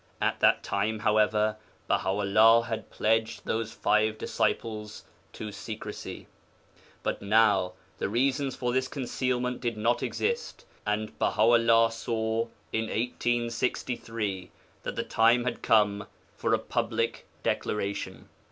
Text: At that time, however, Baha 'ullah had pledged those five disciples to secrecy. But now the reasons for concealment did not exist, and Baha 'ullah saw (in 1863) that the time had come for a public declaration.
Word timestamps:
At 0.19 0.39
that 0.39 0.63
time, 0.63 0.97
however, 0.97 1.57
Baha 1.87 2.09
'ullah 2.09 2.63
had 2.63 2.89
pledged 2.89 3.41
those 3.45 3.71
five 3.71 4.17
disciples 4.17 5.03
to 5.33 5.51
secrecy. 5.51 6.25
But 7.03 7.21
now 7.21 7.73
the 7.99 8.09
reasons 8.09 8.55
for 8.55 8.73
concealment 8.81 9.61
did 9.61 9.77
not 9.77 10.01
exist, 10.01 10.65
and 10.87 11.15
Baha 11.19 11.43
'ullah 11.43 11.91
saw 11.91 12.47
(in 12.73 12.85
1863) 12.85 14.49
that 14.81 14.95
the 14.95 15.03
time 15.03 15.43
had 15.43 15.61
come 15.61 16.07
for 16.35 16.51
a 16.51 16.57
public 16.57 17.27
declaration. 17.43 18.27